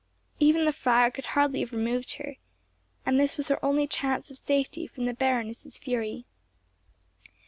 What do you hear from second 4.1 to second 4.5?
of